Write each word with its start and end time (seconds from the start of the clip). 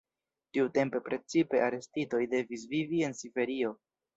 Tiutempe 0.57 1.01
precipe 1.09 1.61
arestitoj 1.67 2.25
devis 2.35 2.67
vivi 2.75 3.07
en 3.11 3.17
Siberio. 3.21 3.75